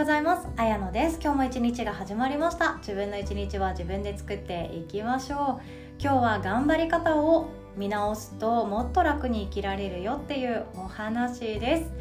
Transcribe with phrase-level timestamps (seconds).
[0.00, 0.48] ございます。
[0.56, 1.18] あやのです。
[1.22, 2.78] 今日も一日が始まりました。
[2.78, 5.38] 自分の一日は自分で作っていきましょう。
[6.00, 11.92] 今日は頑張り方を見直すともっと楽に生きられるよっていうお話です。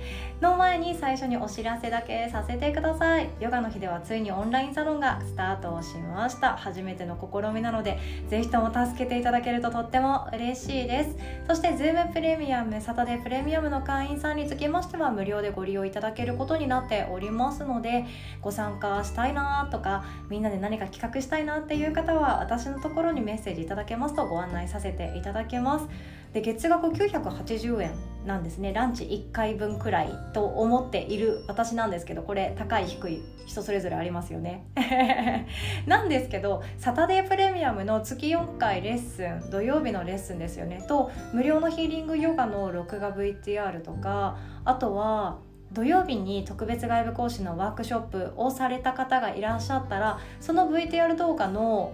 [0.41, 3.29] の前に最初にお知らせだけさせてください。
[3.39, 6.55] ヨガの日ではついにオンラインサロンがスタートしました。
[6.55, 7.99] 初めての試みなので
[8.29, 11.15] ぜひとも助けていただけるととっても嬉しいです。
[11.47, 18.05] そして Zoom プレミアムサタデープレミアムの会員さんにつきましては無料でご利用いただけることになっておりますので
[18.41, 25.87] ご参加したいなとかみんなで何か企画したいなっていう方は私のところにメッセージいただけますとご案内させていただけます。
[26.33, 27.91] で月額980円
[28.25, 28.73] なんですね。
[28.73, 34.65] ランチ1回分くらいと思っている私なんですけどこれ高い低い人それぞれありますよね。
[35.87, 40.83] なんですけどサタデープレミアムの月4回レッスン土曜日のレッスンですよね。
[40.87, 45.39] と無料のヒーリングヨガの録画 VTR とかあとは
[45.71, 51.93] 土曜日に特別外部講師のワークショップをされた方がいらっしゃったらその VTR 動画の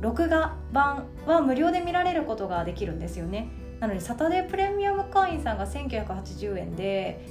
[0.00, 3.48] 録画版は無料で見られることができるんですよね。
[3.80, 7.26] なのでサタデープレミアム会員さんが1980円で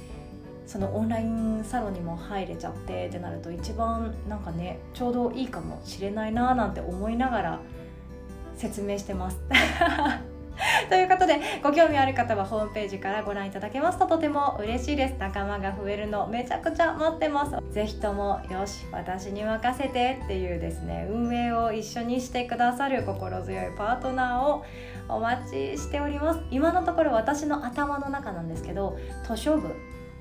[0.66, 7.60] そのオンラインサロンにも入れちゃってってなると一番なんかねちょうどいいかもしれないなーなんて思いながら
[8.56, 9.40] 説明してます。
[10.88, 15.14] ということでご興味ある方はホームページからご覧いただけますととても嬉しいです。
[15.18, 17.56] 仲間が増えるのめちゃくちゃ待ってます。
[17.70, 24.64] 是非ともよし私に任せてっていうですね運営を一緒にしてくださる心強いパートナーを
[25.08, 26.40] お待ちしております。
[26.50, 29.74] 今のところ私の頭の中なんですけど図書部。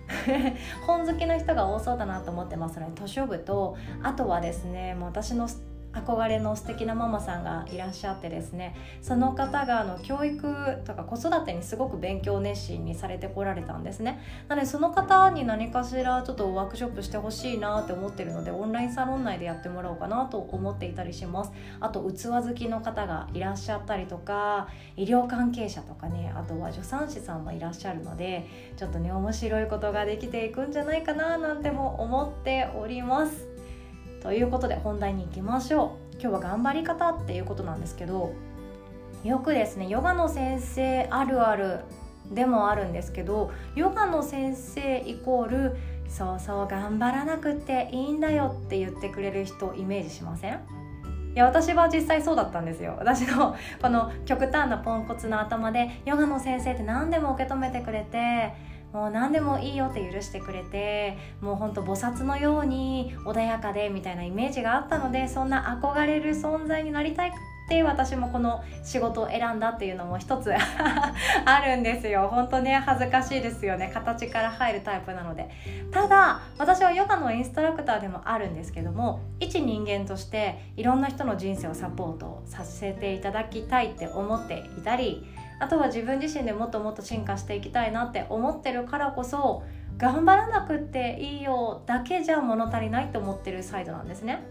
[0.88, 5.48] 本好きの人が多そうだなと思ってますので図書部とあとはですねもう私の
[5.94, 14.22] 憧れの素敵なママさんがいらっしゃってですねその方があの教育とか子育てにすごく勉強熱心にされてこられたんですね。
[14.48, 21.52] なのでその方に何かしらちょっとワークショップしてほしいなって思ってるのでオンラインサロン内でやってもらおうかなと思っていたりします。
[21.80, 33.49] あと器好きの方がいらっしゃったりとか医療関係者とかねあとは助産師さんもいらっしゃるのでちょっとね面白いことができていくんじゃないかななんても思っております。
[34.22, 36.22] ということで本題に行きましょう。
[36.22, 38.34] 今日は頑張り方っていうことなんですけど
[39.24, 41.80] よくですねヨガの先生あるある
[42.32, 45.78] でもあるんですけどヨガの先生イコール
[46.10, 50.60] そうそう頑張らなくていいんだよって言ってくれる人イメージしません？
[51.34, 52.96] いや私は実際そうだったんですよ。
[52.98, 58.54] 私のこの極端なポンコツな頭でヨガの先生って何でも受け止めてくれて
[58.94, 67.32] もう何でもいいよって許してくれてもうほんと菩薩のように穏やかでみたいなイメージがあったのでそんな憧れる存在になりたいっ
[67.70, 70.52] て私もこの仕事を選んだっていうのも一つ
[71.46, 72.28] あるんですよ。
[72.28, 73.92] 本当ね恥ずかしいですよね。
[73.94, 75.48] 形から入るタイプなので。
[75.92, 85.28] ただ私はヨガのインストラクターでもあるんですけども一人間としていろんな人の人生をサポートさせていただきたいって思っていたり
[85.60, 89.64] あとは自分自身でもっともっと進化していきたいなって思ってるからこそ
[89.98, 94.42] 頑張らなくっていいよだけじゃ物足りないって思ってるサイドなんですね。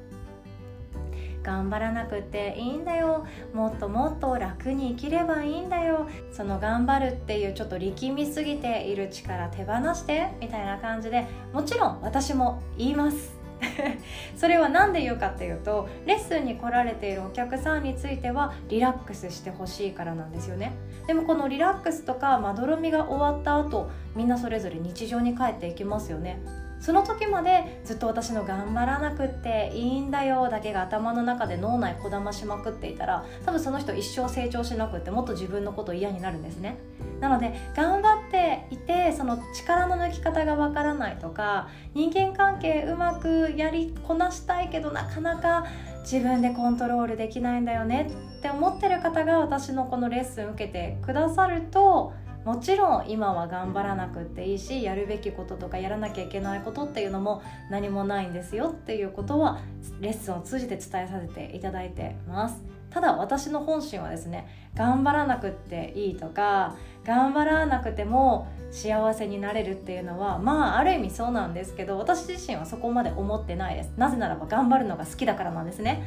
[1.42, 3.26] 頑張らなくていいんだよ。
[3.54, 6.06] もっともっと楽に生きればいいんだよ。
[6.30, 13.38] その頑張るっていうちょっと力みすぎている力手放してみたいな感じでもちろん私も言います。
[14.36, 20.72] それは何で言うかっていうとレッスンに来られているお客さんについてはリラックスしてほしいからなんですよね。
[21.06, 26.38] でもこのリラックスとかまどろみが終わった後みんなそれぞれ日常に帰っていきますよね。
[26.81, 36.78] その時までずっと私の頑張らなくっていいんだよだけが頭の中で脳内こだましまくっていたら多分その人一生成長しなくってもっと自分のこと嫌になるんですね。
[37.21, 45.67] なので頑張っていてその力の抜き方がわからないとか人間関係うまくやりこなしたいけどなかなか
[46.03, 52.12] 自分でコントロールできないんだよねって思ってる方が私のこのレッスン受けてくださると
[52.48, 59.61] もちろん今は頑張らなくっていいしやるべきこととかやらなきゃいけないことっていうのも何もないんですよっていうことは
[60.00, 62.62] レッスンを通じて伝えさせていただいてます。
[62.88, 66.75] ただ私の本心はですね頑張らなくっていいとか
[67.08, 73.93] 頑張らなくても幸せになれるっていうのはまあある意味そうなんですけど私自身はそこまで思ってないです。
[73.96, 76.05] なぜならば頑張るのが好きだからなんですね。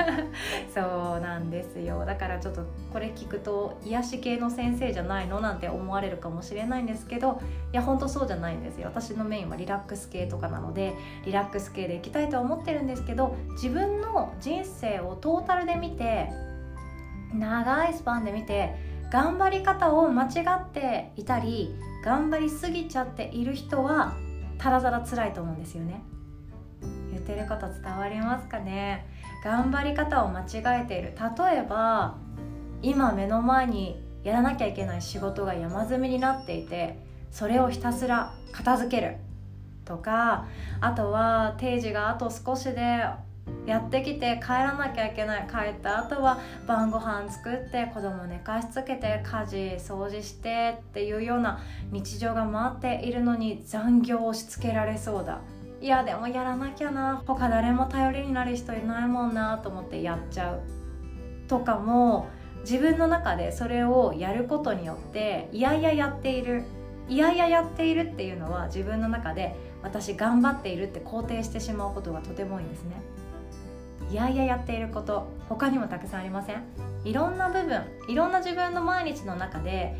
[0.74, 2.06] そうなんですよ。
[2.06, 2.62] だからちょっと
[2.94, 7.38] これ聞くと癒し系の先生じゃないのなんて思われるかもしれないんですけど
[7.70, 8.88] いやほんとそうじゃないんですよ。
[8.88, 10.94] 私のメインはリラックス系とかなので
[11.26, 16.30] リラックス系でいきたいとは思ってるんですけど自分の人生をトータルで見て
[17.34, 20.28] 長いスパンで見て頑張り方を間違
[20.58, 24.14] っていたり頑張りすぎちゃっている人は
[24.56, 26.02] ただただ辛いと思うんですよね。
[27.10, 29.06] 言ってること伝わりますかね？
[29.44, 31.12] 頑張り方を間違えている。
[31.14, 32.16] 例えば
[32.80, 36.98] 今目の前にやらなきゃいけない仕事が山積みになっていて
[37.30, 39.18] それをひたすら片付ける
[39.84, 40.46] とか
[40.80, 43.04] あとは定時があと少しで
[43.66, 51.60] やってきて帰らなきゃいけない帰った後は晩ご飯作って子供寝かしつけて家事掃除してっていうような
[51.92, 55.40] 日常が回っているのに残業をし付けられそうだ。
[55.80, 60.60] いやでもやらなきゃな他誰も頼りになる人いないもんなと思ってやっちゃう。
[61.48, 62.28] とかも
[62.62, 66.64] 自分の中でそれをやることによっていやいややっている。
[67.08, 72.96] いやいややっているっていうのは自分の中で私頑張っているって肯定してしまうことがとても多いんですね。
[74.10, 76.62] いやいややっていること他にもたくさんありません？
[77.04, 79.96] いろんな部分いろんな自分の毎日の中で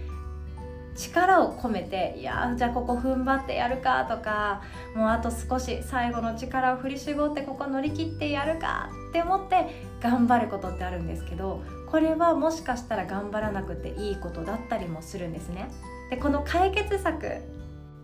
[0.95, 4.63] 力を込めていやじゃあここ踏ん張ってやるかとか
[4.95, 15.71] もうあと少し最後の力を振り絞ってここ乗り切ってやるかって思って頑張ることってあるんですけどこれはもしかしたら頑張らなくていいことだったりもするんですね。
[16.11, 17.41] でこの解決策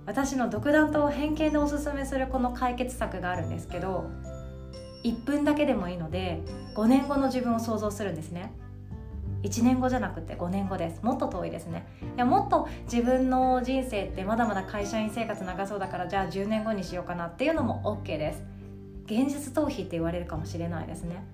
[0.06, 4.10] 私の独断と偏見でおすすめするこの解決策があるんですけど
[5.04, 6.42] 1分だけでもいいので
[6.74, 8.52] 5年後の自分を想像するんですね。
[9.42, 11.02] 1年後じゃなくて5年後です。
[11.02, 11.86] もっと遠いですね。
[12.16, 18.42] いやもっと自分の人生ってまだまだ会社員生活長そうだからじゃあ10年後にしようかなっていうのも OK です。
[19.06, 21.24] 現実逃避って言われるかもしれないですね。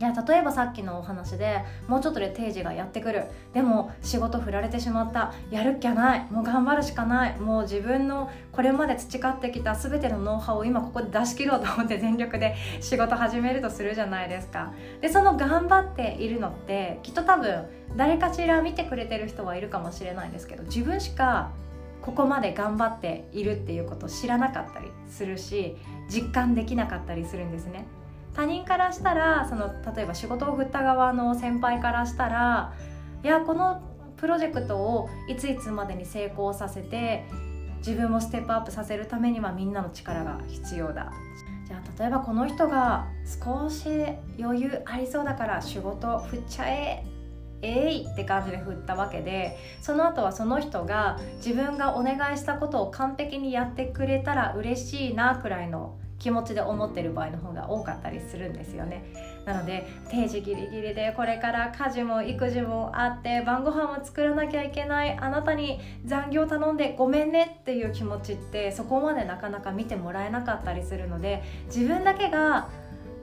[0.00, 3.24] いや例えばさっきのお話でもうちょっとで定時がやってくる。
[3.52, 5.34] でも仕事振られてしまった。
[5.50, 6.26] やるっきゃない。
[6.30, 7.38] もう頑張るしかない。
[7.38, 14.72] もう自分のこれまで培ってきた全てのノウハウを今ここで出し切ろうと思って全力で仕事始めるとするじゃないですか。
[15.02, 21.50] でその頑張っているのってきっと多分誰かしら見てくれてる人はいるかもしれないですけど自分しか
[22.00, 25.76] ここまで頑張っているっていうことを知らなかったりするし
[26.08, 27.84] 実感できなかったりするんですね。
[28.40, 32.72] 他人からしたらその例えば仕事を振った側の先輩からしたら
[33.22, 33.82] いやこの
[34.16, 37.26] プロジェクトをいついつまでに成功させて
[37.86, 41.12] 自分もステップアップさせるためにはみんなの力が必要だ。
[41.66, 43.88] じゃあ例えばこの人が少し
[44.38, 47.04] 余裕ありそうだから仕事振っちゃえ
[47.60, 59.02] えいって感じで振ったわけでその後はその人が自分がお願いしたことを完璧にやってくれたら嬉しいなくらいの気持ちで思ってる場合の方が多かったりするんですよね。
[59.46, 72.68] なので定時ギリギリでこれから家事も育児もあって晩ご飯も作らなきゃいけないあなたに残業頼んでごめんねっていう気持ちってそこまでなかなか見てもらえなかったりするので自分だけが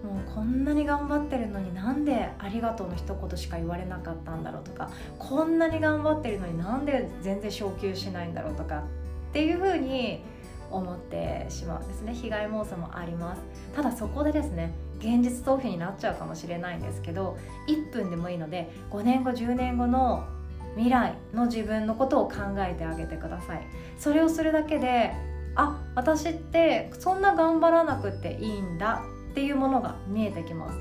[0.03, 4.89] もうこんなに頑張ってるのになんでありがとうの一言しか言われなかったんだろうとか
[5.19, 8.83] こんなに頑張ってるのになんで全然昇給しないんだろうとか
[9.29, 10.23] っていう風に
[10.71, 12.13] 思ってしまうんですね。
[12.13, 13.41] 被害妄想もあります。
[13.75, 17.37] ただそこでですね現実逃避になっちゃうかもしれないんですけど
[17.67, 20.25] 1分でもいいので5年後10年後の
[20.75, 23.67] 未来の自分のことを考えてあげてください。
[23.97, 25.13] それをするだけで
[25.55, 30.79] あ私ってそんな頑張らなくていいんだっていうものが見えてきます。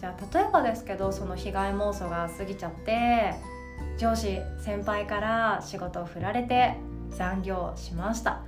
[0.00, 3.34] じゃあ例えばですけどその被害妄想が過ぎちゃって
[3.98, 6.74] 上司先輩から仕事を振られて
[7.10, 8.42] 残業しました。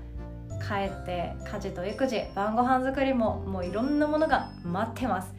[0.66, 5.34] 帰って家事と育児晩ご飯作りももういろんなものが待ってます。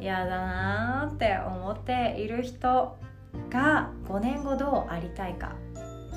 [0.00, 2.96] 嫌だなーって思っている人
[3.50, 5.52] が5年後どうありたいか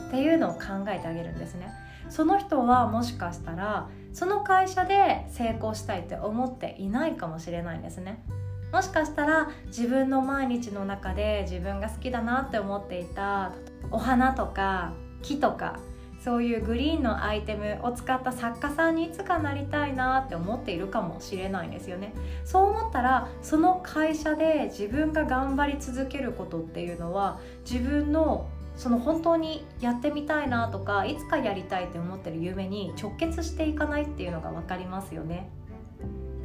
[0.08, 1.72] っていうのを考えてあげるんですね。
[2.10, 8.24] その人はもしかしたらその会社で成功したいって思っていないかもしれないんですね。
[8.72, 13.54] もしかしたら自分の毎日の中で自分が好きだなって思っていた
[13.92, 15.80] お花とか木とか
[16.26, 22.16] そういうグリーンのアイテムを使った作家さんにいつかなりたいなって思っているかもしれないんですよね。
[22.44, 35.48] そう思ったらその会社で自分が頑張り続けることっていうのは自分のその本当にやってみたいなとかいつかやりたいって思ってる夢に直結していかないっていうのが分かりますよね。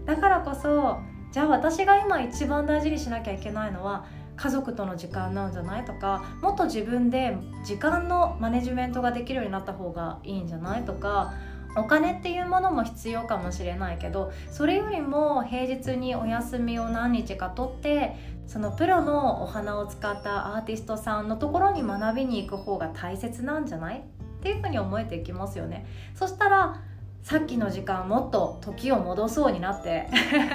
[0.05, 0.99] だからこそ
[1.33, 4.05] じゃあ私が今一番大事にしなきゃいけないのは
[4.43, 5.85] 家族との時間なんじゃない？
[5.85, 10.85] とかもっと自分で時間のマネジメントができるようになった方がいいんじゃない？
[10.85, 11.35] とか
[11.77, 18.17] お金っていうものも必要かもしれないけどそれよりも平日にお休みを何日か取って
[18.47, 23.99] そのプロのお花を使ったアーティストさんのところに学びに行く方が大切なんじゃない？
[23.99, 24.03] っ
[24.43, 25.85] ていうふうに思えていきますよね。
[26.15, 26.83] そしたら
[27.23, 30.09] さっきの時間もっと時を戻そうになって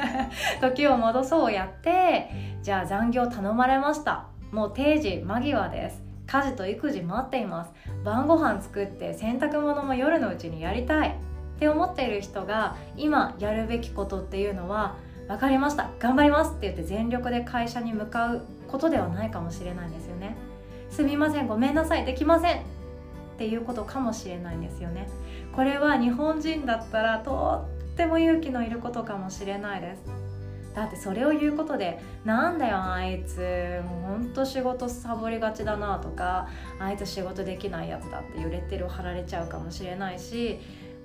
[0.61, 2.29] 時を戻そうやって
[2.63, 4.27] じゃあ残業頼まれました。
[4.51, 6.03] もう定時間際です。
[6.27, 7.71] 家事と育児待っています。
[8.03, 11.09] 晩ご飯作って洗濯物も夜のうちにやりたい。
[11.09, 14.95] って思っている人が今やるべきことっていうのは
[15.27, 15.89] 分かりました。
[15.99, 20.35] 頑張りますって言って全力で会社に向かうことではないかもしれないんですよね。
[20.89, 22.05] すみませんごめんなさい。
[22.05, 22.75] できません。
[23.35, 25.07] っていうことかもしれないんですよね
[25.55, 30.03] これは日本人だったらとっても勇気のいることかもしれないです。
[30.75, 33.81] だってそれを言うことで「なんだよあいつ。
[33.89, 40.59] もうほんと仕事サボりがちだな」とか「あいつ仕事できないやつだ」って揺れてるを貼られちゃうかもしれないし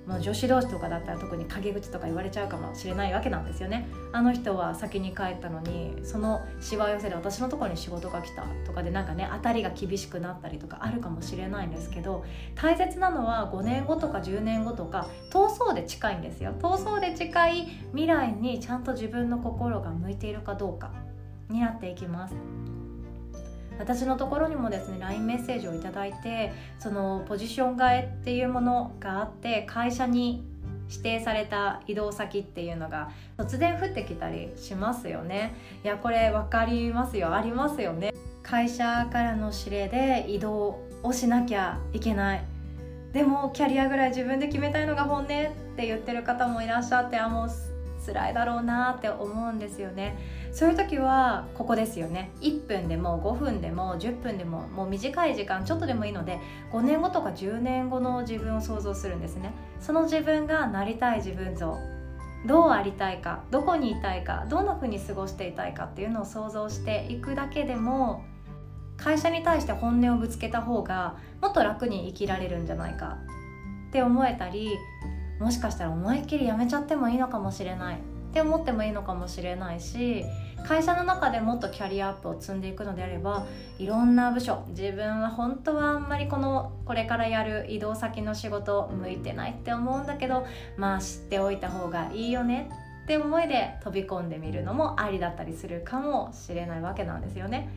[0.07, 3.87] まあ、女子同士とかだったら特に陰口とか言われちゃうかもしれないわけなんですよね。
[4.11, 16.53] あの人は先に帰ったのにそのしわ寄せで私のところに仕事が来たとかでなんかね当たりが厳しくなったりとかあるかもしれないんですけど大切なのは5年後とか10年後とか闘争で近いんですよ。
[16.59, 20.91] 闘争で近い未来にちゃんと自分の心が向いているかどうか
[21.49, 22.70] になっていきます。
[23.81, 30.43] 私のところにもですね LINE メッセージを頂いてそのポジション替えっていうものがあって会社に
[30.89, 35.55] 指定された移動先っていうのが突然降ってきたりしますよね。
[35.83, 37.33] いやこれ分かりますよ。
[37.33, 38.13] ありますよね。
[38.43, 42.43] 会社からの指令で移動をしなきゃいけない。
[43.13, 47.49] でもキャリアぐらい自分で決めたいのが本音って言ってる方もいらっしゃってあもう
[48.05, 50.17] 辛いだろうなって思うんですよね。
[50.51, 52.31] そういう時はここですよね。
[52.41, 56.39] 1分でも5分でも10分でももう短い時間ちょっとでもいいので
[56.71, 59.53] 5年後とか10年後の自分を想像するんですね。
[59.79, 61.77] その自分がなりたい自分像
[62.45, 68.23] どうありたいかどこにいたいかどんな風に過ごしていたいかっていうのを想像していくだけでも
[68.97, 73.17] 会社に対して本音をぶつけた方がもっと楽に生きられるんじゃないか
[73.89, 74.77] って思えたり
[75.41, 77.99] もしかしたら思いっきりやめちゃってもいいのかもしれないっ
[78.33, 80.23] て思ってもいいのかもしれないし
[80.63, 83.47] 会社の中でもっとキャリアアップを積んでいくのであれば
[83.79, 90.45] いろんな部署自分は本当はあんまりこのこれからやる移動先の仕事向いてないって思うんだけど
[90.77, 92.69] まあ知っておいた方がいいよね
[93.03, 97.67] って思いで飛び込んでみるのもありだったりするかもしれないわけなんですよね。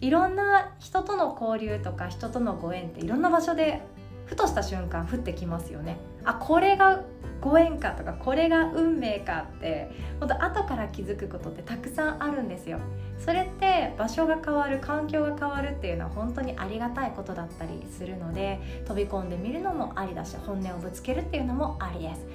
[0.00, 3.82] いろんな人との交流とか人とのご縁っていろんな場所で
[4.26, 5.96] ふとした瞬間降ってきますよね。
[6.28, 7.00] あこれが
[7.40, 12.78] ご縁かとかこれが運命かって本当後から気づくことってたくさんあるんですよ。
[13.18, 22.26] それって場所が変わる環境が変わるっていうのは本当にありがたいことだったりするので飛び込んでみるのもありだし本音をぶつけるっていうのもありです。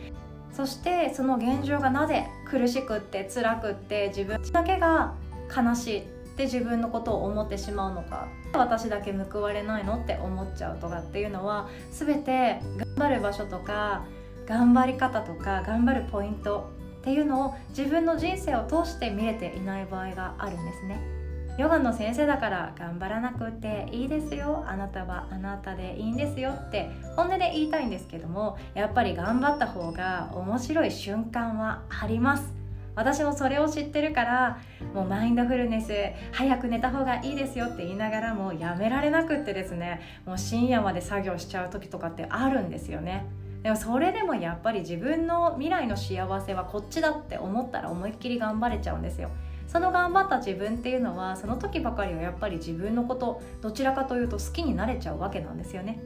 [0.51, 5.13] そしてその現状がなぜ苦しくって辛くって自分だけが
[5.55, 14.03] 悲しいって自分のことを思ってしまうのか私だけ報われないのって思っちゃうとかっていうのは全て頑張る場所とか
[14.47, 16.71] 頑張り方とか頑張るポイント
[17.01, 21.23] っていうのを自分の人生を通して見れていない場合があるんですね。
[21.57, 32.62] ヨガの先生だから頑張らなくていいですよあなたはあなたでいいんですよって本音で言いたいんですけどもやっぱり頑張った方が面白い瞬間はあります。
[32.95, 34.61] 私もそれを知ってるから
[34.93, 35.93] もうマインドフルネス
[36.31, 43.25] 早く寝た方がいいですよって言いながらもやめられなくってですねもう深夜まで作業しちゃう時とかってあるんですよね。
[43.63, 49.29] でもそれでもやっぱり自分の未来の幸せはこっちだって思ったら思いっきり頑張れちゃうんですよ。
[49.67, 55.99] その頑張った自分っていうのはその時ばかりはやっぱり自分のことどちらかというと好きになれちゃうわけなんですよね。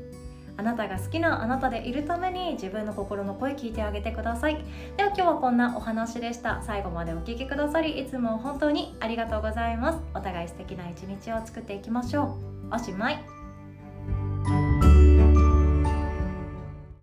[0.57, 4.57] あなたが好きなあなたでいるために自分の心の声聞いてあげてください。
[4.97, 6.61] では今日はこんなお話でした。
[6.63, 9.99] 最後までお聴きくださりいつも本当にありがとうございます。
[10.13, 12.37] お互い素敵な一日を作っていきましょ
[12.71, 12.75] う。
[12.75, 13.36] おしまい。